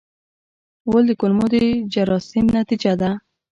غول 0.89 1.05
د 1.07 1.11
کولمو 1.19 1.45
د 1.53 1.55
جراثیم 1.93 2.45
نتیجه 2.57 2.93
ده. 3.01 3.09